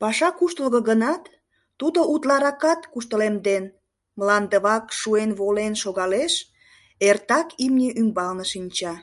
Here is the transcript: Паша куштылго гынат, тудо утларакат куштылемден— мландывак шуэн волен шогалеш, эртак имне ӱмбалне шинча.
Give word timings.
Паша 0.00 0.28
куштылго 0.38 0.80
гынат, 0.88 1.22
тудо 1.80 2.00
утларакат 2.12 2.80
куштылемден— 2.92 3.64
мландывак 4.18 4.84
шуэн 4.98 5.30
волен 5.38 5.72
шогалеш, 5.82 6.34
эртак 7.08 7.48
имне 7.64 7.88
ӱмбалне 8.00 8.44
шинча. 8.52 8.94